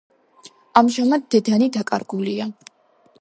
[0.81, 2.49] ამჟამად დედანი დაკარგულია.